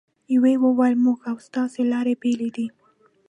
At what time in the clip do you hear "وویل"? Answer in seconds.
0.63-0.95